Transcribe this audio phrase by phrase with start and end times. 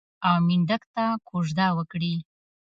[0.27, 2.13] او منډک ته کوژده وکړي.